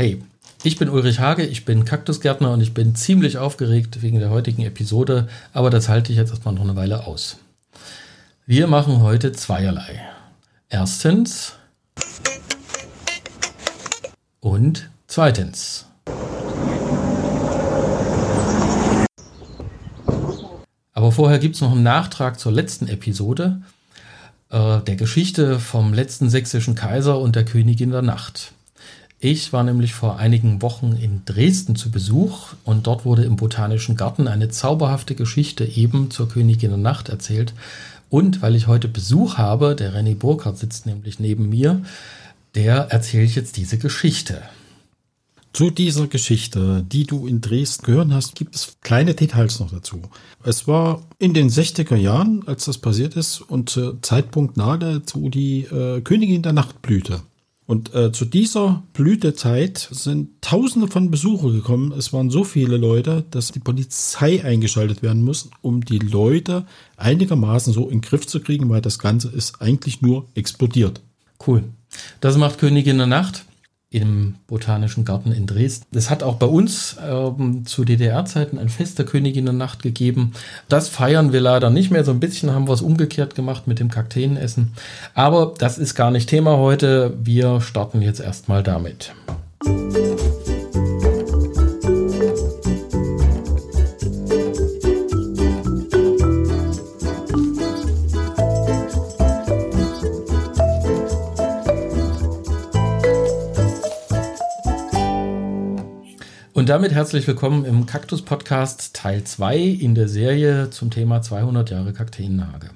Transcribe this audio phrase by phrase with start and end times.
[0.00, 0.22] Hey,
[0.62, 4.62] ich bin Ulrich Hage, ich bin Kaktusgärtner und ich bin ziemlich aufgeregt wegen der heutigen
[4.62, 7.36] Episode, aber das halte ich jetzt erstmal noch eine Weile aus.
[8.46, 10.00] Wir machen heute zweierlei.
[10.70, 11.52] Erstens
[14.40, 15.84] und zweitens.
[20.94, 23.60] Aber vorher gibt es noch einen Nachtrag zur letzten Episode,
[24.48, 28.54] äh, der Geschichte vom letzten sächsischen Kaiser und der Königin der Nacht.
[29.22, 33.94] Ich war nämlich vor einigen Wochen in Dresden zu Besuch und dort wurde im Botanischen
[33.94, 37.52] Garten eine zauberhafte Geschichte eben zur Königin der Nacht erzählt.
[38.08, 41.82] Und weil ich heute Besuch habe, der René Burkhardt sitzt nämlich neben mir,
[42.54, 44.40] der erzähle ich jetzt diese Geschichte.
[45.52, 50.00] Zu dieser Geschichte, die du in Dresden gehört hast, gibt es kleine Details noch dazu.
[50.44, 55.28] Es war in den 60er Jahren, als das passiert ist, und äh, Zeitpunkt nahe zu
[55.28, 57.20] die äh, Königin der Nacht blühte.
[57.70, 61.92] Und äh, zu dieser Blütezeit sind Tausende von Besuchern gekommen.
[61.92, 67.72] Es waren so viele Leute, dass die Polizei eingeschaltet werden muss, um die Leute einigermaßen
[67.72, 71.00] so in den Griff zu kriegen, weil das Ganze ist eigentlich nur explodiert.
[71.46, 71.62] Cool.
[72.20, 73.44] Das macht Königin der Nacht
[73.90, 75.84] im Botanischen Garten in Dresden.
[75.96, 80.32] Es hat auch bei uns ähm, zu DDR-Zeiten ein Fest der Königinnennacht gegeben.
[80.68, 82.04] Das feiern wir leider nicht mehr.
[82.04, 84.72] So ein bisschen haben wir es umgekehrt gemacht mit dem Kakteenessen.
[85.14, 87.16] Aber das ist gar nicht Thema heute.
[87.20, 89.12] Wir starten jetzt erstmal damit.
[106.70, 111.92] Damit herzlich willkommen im Kaktus Podcast Teil 2 in der Serie zum Thema 200 Jahre
[111.92, 112.70] Kakteenhage.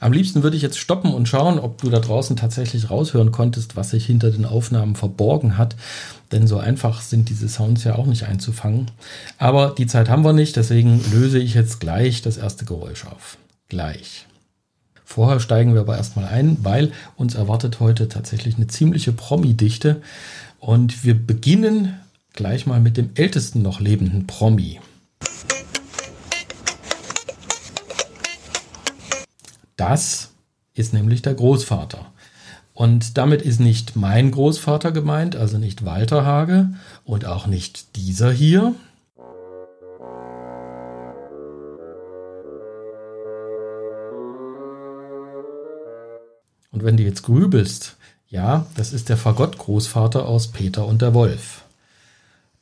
[0.00, 3.76] Am liebsten würde ich jetzt stoppen und schauen, ob du da draußen tatsächlich raushören konntest,
[3.76, 5.76] was sich hinter den Aufnahmen verborgen hat.
[6.32, 8.90] Denn so einfach sind diese Sounds ja auch nicht einzufangen.
[9.36, 13.36] Aber die Zeit haben wir nicht, deswegen löse ich jetzt gleich das erste Geräusch auf.
[13.68, 14.24] Gleich.
[15.04, 20.00] Vorher steigen wir aber erstmal ein, weil uns erwartet heute tatsächlich eine ziemliche Promi-Dichte.
[20.58, 22.00] Und wir beginnen
[22.36, 24.80] gleich mal mit dem ältesten noch lebenden Promi.
[29.76, 30.30] Das
[30.74, 32.06] ist nämlich der Großvater.
[32.72, 36.74] Und damit ist nicht mein Großvater gemeint, also nicht Walter Hage
[37.04, 38.74] und auch nicht dieser hier.
[46.70, 47.96] Und wenn du jetzt grübelst,
[48.28, 51.65] ja, das ist der Fagott-Großvater aus Peter und der Wolf.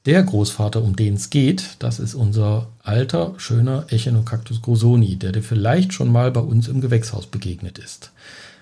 [0.06, 5.42] Der Großvater, um den es geht, das ist unser alter, schöner Echinocactus grosoni, der dir
[5.42, 8.12] vielleicht schon mal bei uns im Gewächshaus begegnet ist.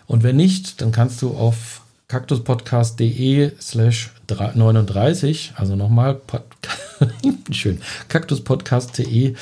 [0.06, 6.20] Und wenn nicht, dann kannst du auf kaktuspodcast.de slash 39, also nochmal,
[7.50, 9.34] schön, kaktuspodcast.de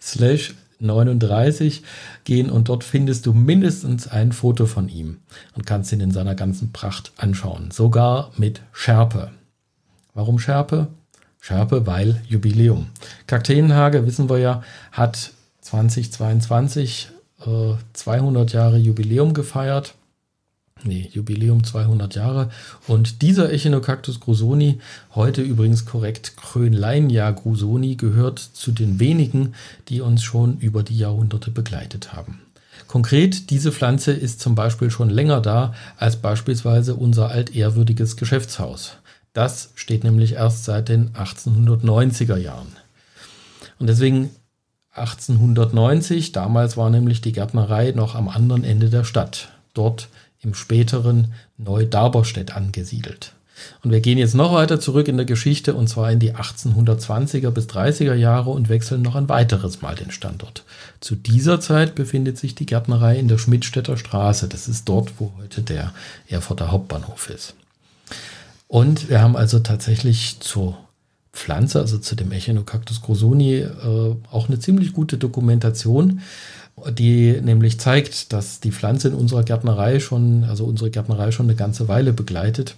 [0.00, 1.82] slash 39
[2.24, 5.18] gehen und dort findest du mindestens ein Foto von ihm
[5.54, 9.32] und kannst ihn in seiner ganzen Pracht anschauen, sogar mit Schärpe.
[10.14, 10.88] Warum Schärpe?
[11.42, 12.86] Schärpe, weil Jubiläum.
[13.26, 15.32] Kakteenhage, wissen wir ja, hat
[15.62, 17.08] 2022
[17.44, 19.94] äh, 200 Jahre Jubiläum gefeiert.
[20.84, 22.50] Nee, Jubiläum 200 Jahre.
[22.86, 24.78] Und dieser Echinocactus grusoni,
[25.16, 29.54] heute übrigens korrekt Krönleinia grusoni, gehört zu den wenigen,
[29.88, 32.40] die uns schon über die Jahrhunderte begleitet haben.
[32.86, 38.96] Konkret, diese Pflanze ist zum Beispiel schon länger da als beispielsweise unser altehrwürdiges Geschäftshaus.
[39.32, 42.76] Das steht nämlich erst seit den 1890er Jahren.
[43.78, 44.30] Und deswegen
[44.94, 50.08] 1890, damals war nämlich die Gärtnerei noch am anderen Ende der Stadt, dort
[50.40, 53.32] im späteren Neu-Darberstedt angesiedelt.
[53.82, 57.50] Und wir gehen jetzt noch weiter zurück in der Geschichte und zwar in die 1820er
[57.50, 60.64] bis 30er Jahre und wechseln noch ein weiteres Mal den Standort.
[61.00, 64.48] Zu dieser Zeit befindet sich die Gärtnerei in der Schmidtstädter Straße.
[64.48, 65.92] Das ist dort, wo heute der
[66.28, 67.54] Erfurter Hauptbahnhof ist.
[68.72, 70.78] Und wir haben also tatsächlich zur
[71.34, 76.22] Pflanze, also zu dem Echinocactus grosoni, äh, auch eine ziemlich gute Dokumentation,
[76.90, 81.54] die nämlich zeigt, dass die Pflanze in unserer Gärtnerei schon, also unsere Gärtnerei schon eine
[81.54, 82.76] ganze Weile begleitet.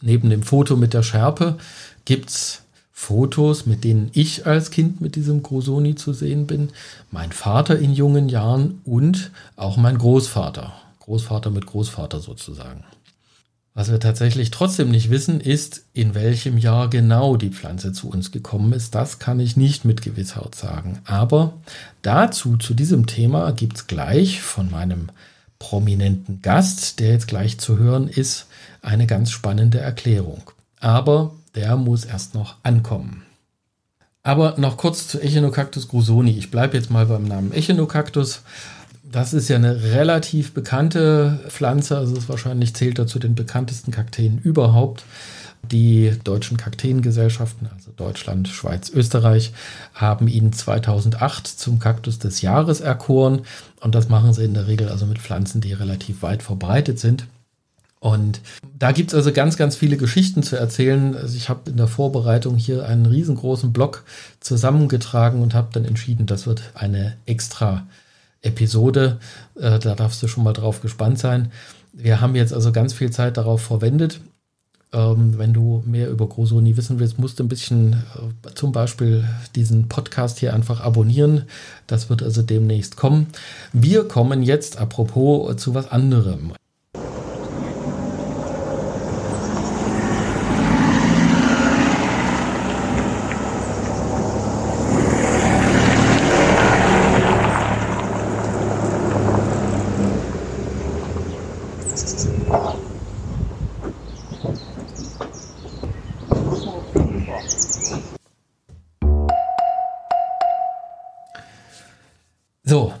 [0.00, 1.58] Neben dem Foto mit der Schärpe
[2.04, 6.68] gibt es Fotos, mit denen ich als Kind mit diesem Grosoni zu sehen bin,
[7.10, 10.72] mein Vater in jungen Jahren und auch mein Großvater.
[11.00, 12.84] Großvater mit Großvater sozusagen.
[13.78, 18.32] Was wir tatsächlich trotzdem nicht wissen, ist, in welchem Jahr genau die Pflanze zu uns
[18.32, 18.96] gekommen ist.
[18.96, 20.98] Das kann ich nicht mit Gewissheit sagen.
[21.04, 21.52] Aber
[22.02, 25.10] dazu, zu diesem Thema, gibt es gleich von meinem
[25.60, 28.48] prominenten Gast, der jetzt gleich zu hören ist,
[28.82, 30.50] eine ganz spannende Erklärung.
[30.80, 33.22] Aber der muss erst noch ankommen.
[34.24, 36.36] Aber noch kurz zu Echinocactus grusoni.
[36.36, 38.42] Ich bleibe jetzt mal beim Namen Echinocactus.
[39.10, 44.38] Das ist ja eine relativ bekannte Pflanze, also es wahrscheinlich zählt dazu den bekanntesten Kakteen
[44.38, 45.04] überhaupt.
[45.62, 49.52] Die deutschen Kakteengesellschaften, also Deutschland, Schweiz, Österreich,
[49.94, 53.42] haben ihn 2008 zum Kaktus des Jahres erkoren.
[53.80, 57.26] Und das machen sie in der Regel also mit Pflanzen, die relativ weit verbreitet sind.
[58.00, 58.40] Und
[58.78, 61.16] da gibt es also ganz, ganz viele Geschichten zu erzählen.
[61.16, 64.04] Also ich habe in der Vorbereitung hier einen riesengroßen Blog
[64.40, 67.86] zusammengetragen und habe dann entschieden, das wird eine extra
[68.42, 69.18] Episode.
[69.56, 71.52] Äh, da darfst du schon mal drauf gespannt sein.
[71.92, 74.20] Wir haben jetzt also ganz viel Zeit darauf verwendet.
[74.90, 79.24] Ähm, wenn du mehr über Grosoni wissen willst, musst du ein bisschen äh, zum Beispiel
[79.54, 81.44] diesen Podcast hier einfach abonnieren.
[81.86, 83.26] Das wird also demnächst kommen.
[83.72, 86.52] Wir kommen jetzt, apropos, zu was anderem.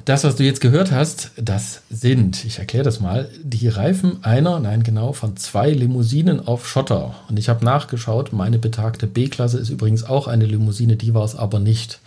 [0.08, 4.58] Das, was du jetzt gehört hast, das sind, ich erkläre das mal, die Reifen einer,
[4.58, 7.14] nein genau, von zwei Limousinen auf Schotter.
[7.28, 11.36] Und ich habe nachgeschaut, meine betagte B-Klasse ist übrigens auch eine Limousine, die war es
[11.36, 12.00] aber nicht.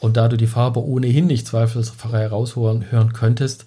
[0.00, 3.66] Und da du die Farbe ohnehin nicht zweifelsfrei heraushören hören könntest,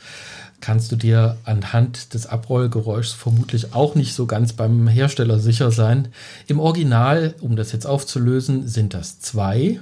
[0.61, 6.07] kannst du dir anhand des Abrollgeräuschs vermutlich auch nicht so ganz beim Hersteller sicher sein.
[6.47, 9.79] Im Original, um das jetzt aufzulösen, sind das zwei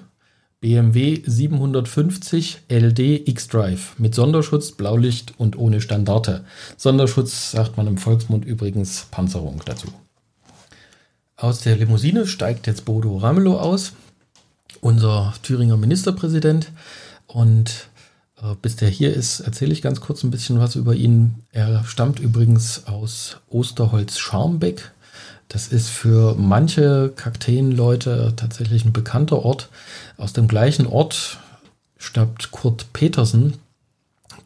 [0.64, 6.46] BMW 750 LD X-Drive mit Sonderschutz, Blaulicht und ohne Standarte.
[6.78, 9.90] Sonderschutz sagt man im Volksmund übrigens Panzerung dazu.
[11.36, 13.92] Aus der Limousine steigt jetzt Bodo Ramelow aus,
[14.80, 16.72] unser Thüringer Ministerpräsident.
[17.28, 17.90] Und
[18.42, 21.44] äh, bis der hier ist, erzähle ich ganz kurz ein bisschen was über ihn.
[21.52, 24.94] Er stammt übrigens aus Osterholz-Scharmbeck
[25.50, 29.70] das ist für manche Kakteenleute tatsächlich ein bekannter Ort.
[30.18, 31.40] Aus dem gleichen Ort
[31.98, 33.56] stammt Kurt Petersen,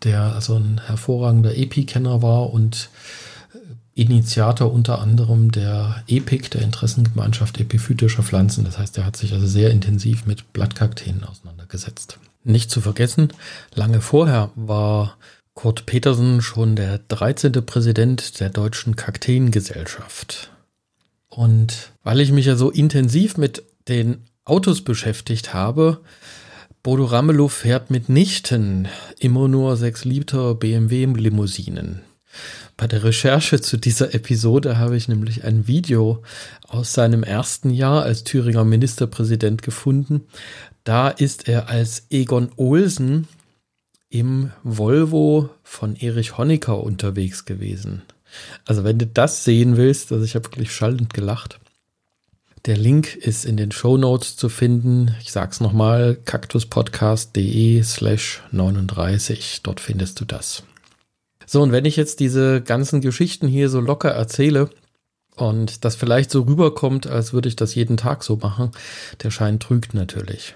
[0.03, 2.89] der also ein hervorragender Epi-Kenner war und
[3.97, 8.63] Initiator unter anderem der EPIC, der Interessengemeinschaft epiphytischer Pflanzen.
[8.63, 12.19] Das heißt, er hat sich also sehr intensiv mit Blattkakteen auseinandergesetzt.
[12.43, 13.33] Nicht zu vergessen,
[13.73, 15.17] lange vorher war
[15.55, 17.53] Kurt Petersen schon der 13.
[17.65, 20.51] Präsident der Deutschen Kakteengesellschaft.
[21.37, 25.99] Und weil ich mich ja so intensiv mit den Autos beschäftigt habe,
[26.81, 28.87] Bodo Ramelow fährt mitnichten
[29.19, 32.01] immer nur 6 Liter BMW-Limousinen.
[32.75, 36.23] Bei der Recherche zu dieser Episode habe ich nämlich ein Video
[36.67, 40.21] aus seinem ersten Jahr als Thüringer Ministerpräsident gefunden.
[40.85, 43.27] Da ist er als Egon Olsen
[44.09, 48.01] im Volvo von Erich Honecker unterwegs gewesen.
[48.65, 51.59] Also wenn du das sehen willst, also ich habe wirklich schallend gelacht.
[52.65, 55.15] Der Link ist in den Show Notes zu finden.
[55.21, 59.61] Ich sag's nochmal, kaktuspodcast.de slash 39.
[59.63, 60.63] Dort findest du das.
[61.45, 64.69] So, und wenn ich jetzt diese ganzen Geschichten hier so locker erzähle
[65.37, 68.71] und das vielleicht so rüberkommt, als würde ich das jeden Tag so machen,
[69.23, 70.55] der Schein trügt natürlich.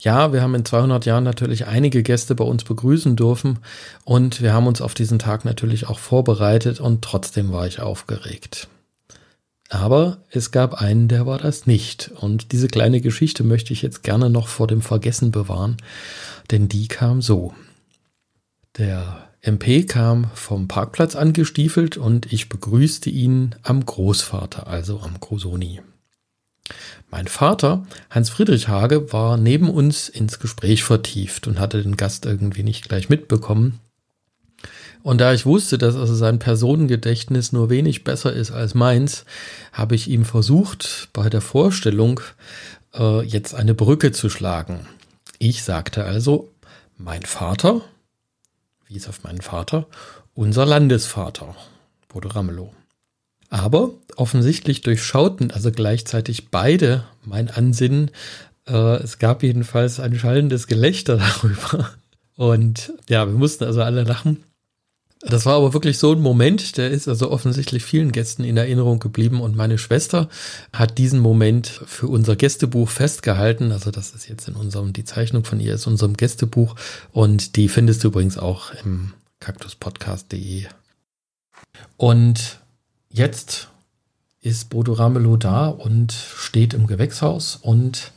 [0.00, 3.58] Ja, wir haben in 200 Jahren natürlich einige Gäste bei uns begrüßen dürfen
[4.04, 8.68] und wir haben uns auf diesen Tag natürlich auch vorbereitet und trotzdem war ich aufgeregt.
[9.68, 12.10] Aber es gab einen, der war das nicht.
[12.16, 15.76] Und diese kleine Geschichte möchte ich jetzt gerne noch vor dem Vergessen bewahren,
[16.50, 17.54] denn die kam so.
[18.78, 25.80] Der MP kam vom Parkplatz angestiefelt und ich begrüßte ihn am Großvater, also am Grosoni.
[27.10, 32.26] Mein Vater, Hans Friedrich Hage, war neben uns ins Gespräch vertieft und hatte den Gast
[32.26, 33.80] irgendwie nicht gleich mitbekommen.
[35.02, 39.24] Und da ich wusste, dass also sein Personengedächtnis nur wenig besser ist als meins,
[39.72, 42.20] habe ich ihm versucht, bei der Vorstellung
[42.94, 44.86] äh, jetzt eine Brücke zu schlagen.
[45.38, 46.52] Ich sagte also,
[46.98, 47.80] mein Vater,
[48.88, 49.86] wies auf meinen Vater,
[50.34, 51.56] unser Landesvater,
[52.08, 52.72] Bodo Ramelow.
[53.50, 58.12] Aber offensichtlich durchschauten also gleichzeitig beide mein Ansinnen.
[58.66, 61.90] Äh, es gab jedenfalls ein schallendes Gelächter darüber.
[62.36, 64.38] Und ja, wir mussten also alle lachen.
[65.22, 69.00] Das war aber wirklich so ein Moment, der ist also offensichtlich vielen Gästen in Erinnerung
[69.00, 70.30] geblieben und meine Schwester
[70.72, 73.70] hat diesen Moment für unser Gästebuch festgehalten.
[73.70, 76.74] Also das ist jetzt in unserem, die Zeichnung von ihr ist unserem Gästebuch
[77.12, 80.64] und die findest du übrigens auch im kaktuspodcast.de.
[81.98, 82.60] Und
[83.12, 83.68] Jetzt
[84.40, 88.12] ist Bodo Ramelow da und steht im Gewächshaus und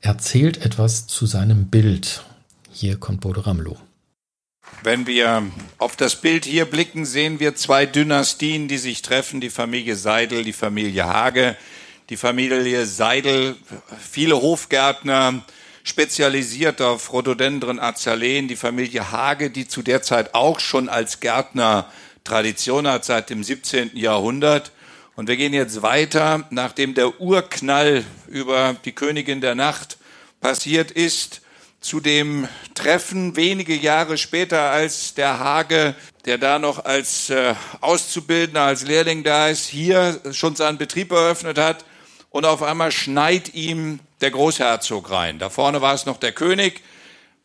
[0.00, 2.24] erzählt etwas zu seinem Bild.
[2.70, 3.76] Hier kommt Bodo Ramelow.
[4.84, 5.42] Wenn wir
[5.78, 9.40] auf das Bild hier blicken, sehen wir zwei Dynastien, die sich treffen.
[9.40, 11.56] Die Familie Seidel, die Familie Hage.
[12.08, 13.56] Die Familie Seidel,
[13.98, 15.42] viele Hofgärtner,
[15.82, 18.46] spezialisiert auf Rhododendron Azaleen.
[18.46, 21.90] Die Familie Hage, die zu der Zeit auch schon als Gärtner
[22.26, 23.96] Tradition hat, seit dem 17.
[23.96, 24.72] Jahrhundert.
[25.14, 29.96] Und wir gehen jetzt weiter, nachdem der Urknall über die Königin der Nacht
[30.40, 31.40] passiert ist,
[31.80, 38.62] zu dem Treffen wenige Jahre später, als der Hage, der da noch als äh, Auszubildender,
[38.62, 41.84] als Lehrling da ist, hier schon seinen Betrieb eröffnet hat
[42.30, 45.38] und auf einmal schneit ihm der Großherzog rein.
[45.38, 46.82] Da vorne war es noch der König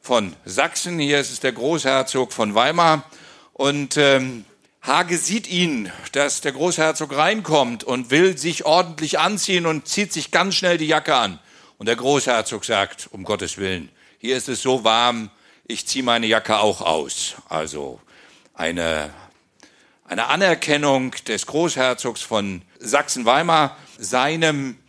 [0.02, 3.04] von Sachsen, hier ist es der Großherzog von Weimar
[3.54, 4.46] und ähm,
[4.82, 10.32] Hage sieht ihn, dass der Großherzog reinkommt und will sich ordentlich anziehen und zieht sich
[10.32, 11.40] ganz schnell die Jacke an.
[11.78, 15.30] Und der Großherzog sagt, um Gottes Willen, hier ist es so warm,
[15.66, 17.36] ich ziehe meine Jacke auch aus.
[17.48, 18.02] Also
[18.56, 19.12] eine,
[20.06, 24.80] eine Anerkennung des Großherzogs von Sachsen-Weimar seinem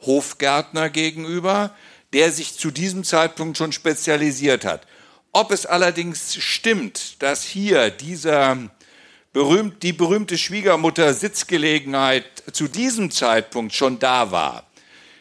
[0.00, 1.72] Hofgärtner gegenüber,
[2.12, 4.88] der sich zu diesem Zeitpunkt schon spezialisiert hat.
[5.30, 8.70] Ob es allerdings stimmt, dass hier dieser
[9.36, 14.64] berühmt, die berühmte Schwiegermutter Sitzgelegenheit zu diesem Zeitpunkt schon da war.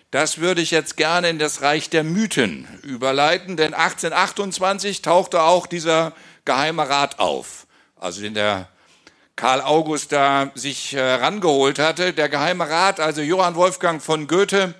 [0.09, 5.67] Das würde ich jetzt gerne in das Reich der Mythen überleiten, denn 1828 tauchte auch
[5.67, 6.13] dieser
[6.45, 7.67] Geheime Rat auf,
[7.97, 8.69] also den der
[9.35, 12.13] Karl August da sich herangeholt hatte.
[12.13, 14.75] Der Geheime Rat, also Johann Wolfgang von Goethe,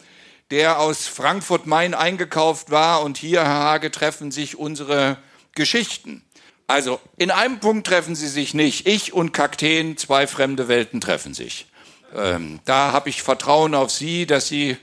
[0.50, 5.18] der aus Frankfurt-Main eingekauft war und hier, Herr Hage, treffen sich unsere
[5.56, 6.24] Geschichten.
[6.68, 8.88] Also in einem Punkt treffen sie sich nicht.
[8.88, 11.68] Ich und Kakteen, zwei fremde Welten treffen sich.
[12.16, 14.78] Ähm, da habe ich Vertrauen auf Sie, dass Sie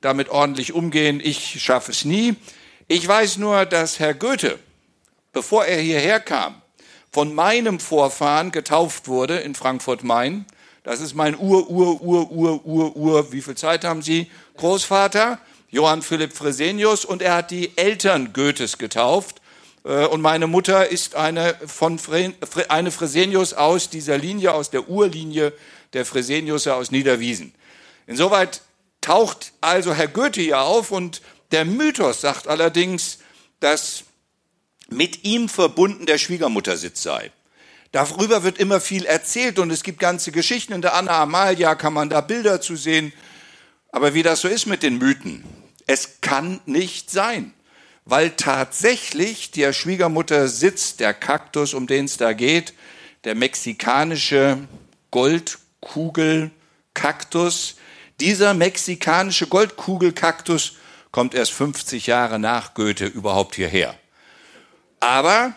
[0.00, 1.20] damit ordentlich umgehen.
[1.22, 2.36] Ich schaffe es nie.
[2.88, 4.58] Ich weiß nur, dass Herr Goethe,
[5.32, 6.62] bevor er hierher kam,
[7.12, 10.46] von meinem Vorfahren getauft wurde in Frankfurt-Main.
[10.84, 14.30] Das ist mein Ur, Ur, Ur, Ur, Ur, Ur, wie viel Zeit haben Sie?
[14.56, 15.40] Großvater,
[15.70, 19.40] Johann Philipp Fresenius, und er hat die Eltern Goethes getauft.
[19.86, 22.34] Äh, und meine Mutter ist eine von Fre
[22.68, 25.52] eine Fresenius aus dieser Linie, aus der Urlinie
[25.92, 27.54] der Fresenius aus Niederwiesen.
[28.06, 28.62] Insoweit
[29.00, 33.18] taucht also Herr Goethe hier auf und der Mythos sagt allerdings,
[33.60, 34.04] dass
[34.88, 37.30] mit ihm verbunden der Schwiegermuttersitz sei.
[37.92, 40.72] Darüber wird immer viel erzählt und es gibt ganze Geschichten.
[40.72, 43.12] In der Anna Amalia kann man da Bilder zu sehen.
[43.90, 45.44] Aber wie das so ist mit den Mythen,
[45.86, 47.54] es kann nicht sein
[48.06, 52.72] weil tatsächlich der Schwiegermutter sitzt, der Kaktus, um den es da geht,
[53.24, 54.56] der mexikanische
[55.10, 57.74] Goldkugelkaktus.
[58.20, 60.76] Dieser mexikanische Goldkugelkaktus
[61.10, 63.98] kommt erst 50 Jahre nach Goethe überhaupt hierher.
[65.00, 65.54] Aber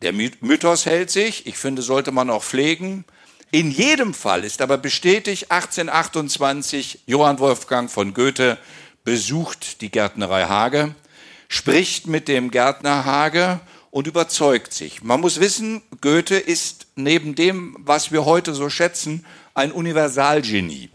[0.00, 3.04] der Mythos hält sich, ich finde, sollte man auch pflegen.
[3.50, 8.56] In jedem Fall ist aber bestätigt, 1828 Johann Wolfgang von Goethe
[9.04, 10.94] besucht die Gärtnerei Hage
[11.48, 15.02] spricht mit dem Gärtner Hage und überzeugt sich.
[15.02, 19.24] Man muss wissen, Goethe ist neben dem, was wir heute so schätzen,
[19.54, 20.90] ein Universalgenie.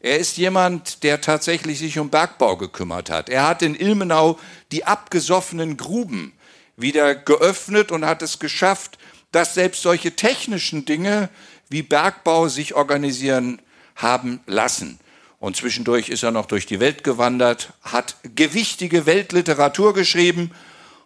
[0.00, 3.28] Er ist jemand, der tatsächlich sich um Bergbau gekümmert hat.
[3.28, 4.38] Er hat in Ilmenau
[4.72, 6.32] die abgesoffenen Gruben
[6.76, 8.98] wieder geöffnet und hat es geschafft,
[9.32, 11.28] dass selbst solche technischen Dinge
[11.68, 13.60] wie Bergbau sich organisieren
[13.96, 14.98] haben lassen.
[15.40, 20.50] Und zwischendurch ist er noch durch die Welt gewandert, hat gewichtige Weltliteratur geschrieben.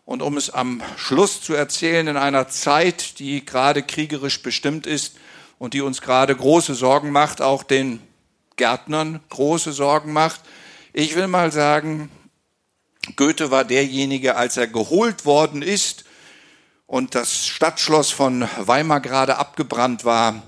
[0.04, 5.16] Und um es am Schluss zu erzählen, in einer Zeit, die gerade kriegerisch bestimmt ist
[5.58, 8.00] und die uns gerade große Sorgen macht, auch den
[8.56, 10.40] Gärtnern große Sorgen macht.
[10.92, 12.10] Ich will mal sagen,
[13.16, 16.04] Goethe war derjenige, als er geholt worden ist
[16.86, 20.42] und das Stadtschloss von Weimar gerade abgebrannt war,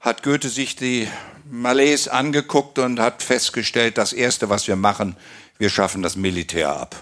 [0.00, 1.08] hat Goethe sich die
[1.50, 5.16] Malays angeguckt und hat festgestellt, das Erste, was wir machen,
[5.58, 6.96] wir schaffen das Militär ab.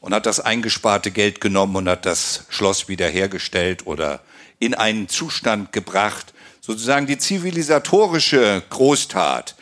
[0.00, 4.20] Und hat das eingesparte Geld genommen und hat das Schloss wiederhergestellt oder
[4.58, 6.34] in einen Zustand gebracht.
[6.60, 9.54] Sozusagen die zivilisatorische Großtat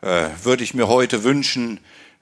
[0.00, 1.78] äh, würde ich mir heute wünschen,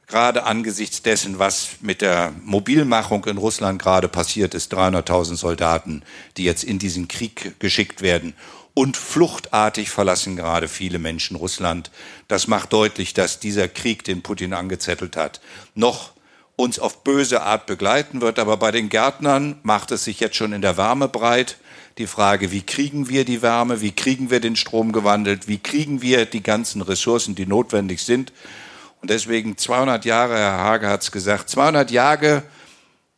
[0.08, 6.02] gerade angesichts dessen, was mit der Mobilmachung in Russland gerade passiert ist, 300.000 Soldaten,
[6.36, 8.34] die jetzt in diesen Krieg geschickt werden
[8.74, 11.90] und fluchtartig verlassen gerade viele Menschen Russland.
[12.28, 15.40] Das macht deutlich, dass dieser Krieg, den Putin angezettelt hat,
[15.74, 16.12] noch
[16.56, 18.38] uns auf böse Art begleiten wird.
[18.38, 21.56] Aber bei den Gärtnern macht es sich jetzt schon in der Wärme breit.
[21.98, 26.00] die Frage, wie kriegen wir die Wärme, wie kriegen wir den Strom gewandelt, wie kriegen
[26.00, 28.32] wir die ganzen Ressourcen, die notwendig sind.
[29.02, 32.42] Und deswegen 200 Jahre, Herr Hage hat es gesagt, 200 Jahre,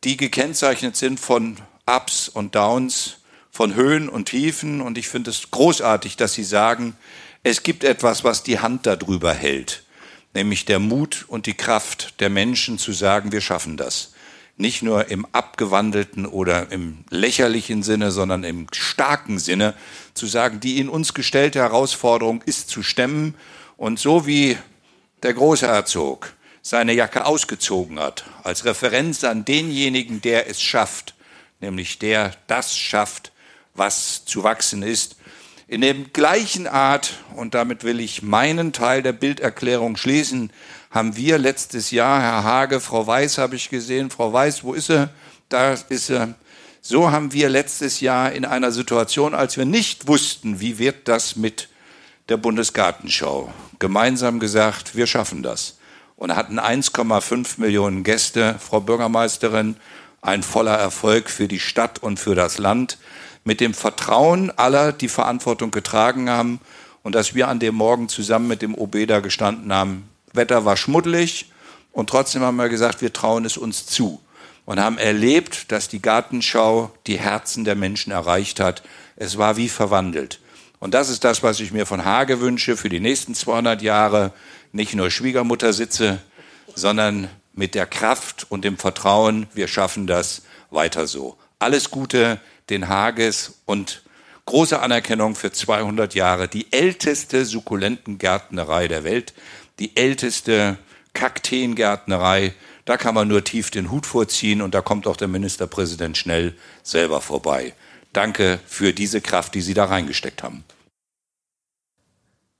[0.03, 3.17] die gekennzeichnet sind von Ups und Downs,
[3.53, 4.81] von Höhen und Tiefen.
[4.81, 6.97] Und ich finde es großartig, dass Sie sagen,
[7.43, 9.83] es gibt etwas, was die Hand darüber hält,
[10.33, 14.13] nämlich der Mut und die Kraft der Menschen zu sagen, wir schaffen das
[14.55, 19.73] nicht nur im abgewandelten oder im lächerlichen Sinne, sondern im starken Sinne,
[20.13, 23.33] zu sagen, die in uns gestellte Herausforderung ist zu stemmen.
[23.77, 24.57] Und so wie
[25.23, 31.15] der Großherzog seine Jacke ausgezogen hat, als Referenz an denjenigen, der es schafft,
[31.59, 33.32] nämlich der das schafft,
[33.73, 35.15] was zu wachsen ist,
[35.67, 40.51] in dem gleichen Art, und damit will ich meinen Teil der Bilderklärung schließen,
[40.91, 44.87] haben wir letztes Jahr, Herr Hage, Frau Weiß habe ich gesehen, Frau Weiß, wo ist
[44.87, 45.09] sie?
[45.49, 46.35] Da ist sie.
[46.81, 51.35] So haben wir letztes Jahr in einer Situation, als wir nicht wussten, wie wird das
[51.35, 51.69] mit
[52.29, 55.77] der Bundesgartenschau, gemeinsam gesagt, wir schaffen das.
[56.15, 59.77] Und hatten 1,5 Millionen Gäste, Frau Bürgermeisterin,
[60.23, 62.97] ein voller Erfolg für die Stadt und für das Land,
[63.43, 66.61] mit dem Vertrauen aller, die Verantwortung getragen haben
[67.03, 70.77] und dass wir an dem Morgen zusammen mit dem OB da gestanden haben, Wetter war
[70.77, 71.51] schmuddelig
[71.91, 74.21] und trotzdem haben wir gesagt, wir trauen es uns zu
[74.65, 78.81] und haben erlebt, dass die Gartenschau die Herzen der Menschen erreicht hat.
[79.17, 80.39] Es war wie verwandelt.
[80.79, 84.33] Und das ist das, was ich mir von Hage wünsche für die nächsten 200 Jahre.
[84.71, 86.19] Nicht nur Schwiegermutter sitze,
[86.75, 91.37] sondern mit der Kraft und dem Vertrauen, wir schaffen das weiter so.
[91.59, 94.01] Alles Gute den Hages und
[94.45, 99.33] große Anerkennung für 200 Jahre, die älteste Sukkulentengärtnerei der Welt
[99.79, 100.77] die älteste
[101.13, 102.53] Kakteengärtnerei.
[102.85, 106.55] Da kann man nur tief den Hut vorziehen und da kommt auch der Ministerpräsident schnell
[106.83, 107.73] selber vorbei.
[108.11, 110.63] Danke für diese Kraft, die Sie da reingesteckt haben.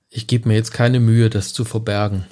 [0.10, 2.26] Ich gebe mir jetzt keine Mühe, das zu verbergen.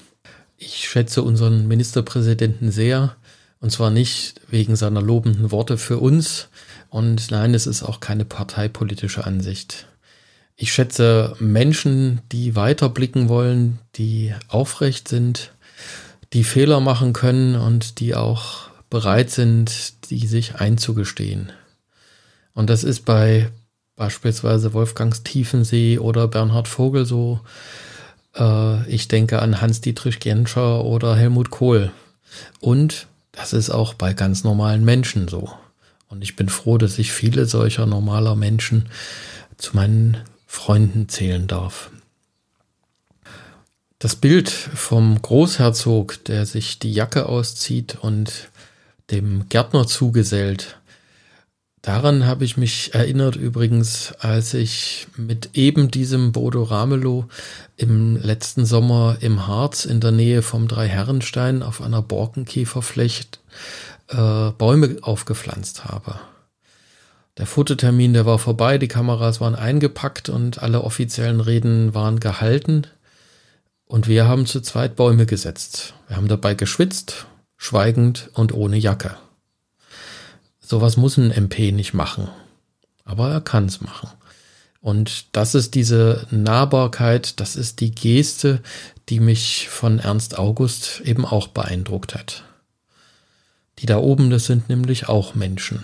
[0.63, 3.15] Ich schätze unseren Ministerpräsidenten sehr,
[3.62, 6.50] und zwar nicht wegen seiner lobenden Worte für uns,
[6.90, 9.88] und nein, es ist auch keine parteipolitische Ansicht.
[10.55, 15.51] Ich schätze Menschen, die weiterblicken wollen, die aufrecht sind,
[16.31, 21.51] die Fehler machen können und die auch bereit sind, die sich einzugestehen.
[22.53, 23.50] Und das ist bei
[23.96, 27.40] beispielsweise Wolfgangs Tiefensee oder Bernhard Vogel so.
[28.35, 31.91] Äh, ich denke an Hans-Dietrich Genscher oder Helmut Kohl.
[32.59, 35.50] Und das ist auch bei ganz normalen Menschen so.
[36.09, 38.89] Und ich bin froh, dass ich viele solcher normaler Menschen
[39.57, 41.91] zu meinen Freunden zählen darf.
[44.00, 48.50] Das Bild vom Großherzog, der sich die Jacke auszieht und
[49.11, 50.79] dem Gärtner zugesellt,
[51.81, 57.25] daran habe ich mich erinnert übrigens, als ich mit eben diesem Bodo Ramelow
[57.77, 63.39] im letzten Sommer im Harz in der Nähe vom Dreiherrenstein auf einer Borkenkäferflecht
[64.09, 66.20] äh, Bäume aufgepflanzt habe.
[67.37, 72.87] Der Fototermin, der war vorbei, die Kameras waren eingepackt und alle offiziellen Reden waren gehalten.
[73.85, 75.94] Und wir haben zu zweit Bäume gesetzt.
[76.07, 77.25] Wir haben dabei geschwitzt,
[77.57, 79.17] schweigend und ohne Jacke.
[80.72, 82.29] Sowas muss ein MP nicht machen.
[83.03, 84.07] Aber er kann es machen.
[84.79, 88.62] Und das ist diese Nahbarkeit, das ist die Geste,
[89.10, 92.46] die mich von Ernst August eben auch beeindruckt hat.
[93.79, 95.84] Die da oben, das sind nämlich auch Menschen.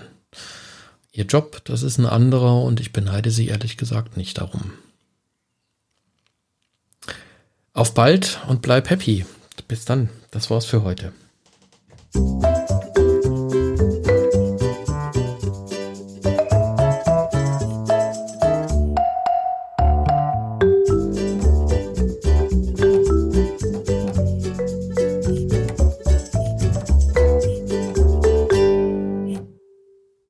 [1.12, 4.72] Ihr Job, das ist ein anderer und ich beneide sie ehrlich gesagt nicht darum.
[7.74, 9.26] Auf bald und bleib happy.
[9.68, 10.08] Bis dann.
[10.30, 11.12] Das war's für heute.